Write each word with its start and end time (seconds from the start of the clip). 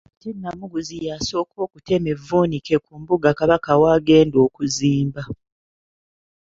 Ate 0.09 0.29
Namuguzi 0.39 0.95
y'asooka 1.07 1.55
okutema 1.65 2.07
evvuunike 2.15 2.73
mu 2.85 2.95
mbuga 3.01 3.29
Kabaka 3.39 3.71
wagenda 3.81 4.37
okuzimba. 4.47 5.21